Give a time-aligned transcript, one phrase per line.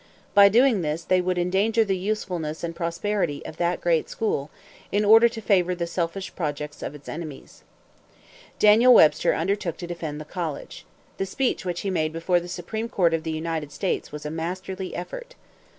[0.33, 4.49] By doing this they would endanger the usefulness and prosperity of that great school,
[4.91, 7.61] in order to favor the selfish projects of its enemies.
[8.57, 10.87] Daniel Webster undertook to defend the college.
[11.17, 14.31] The speech which he made before the Supreme Court of the United States was a
[14.31, 15.35] masterly effort.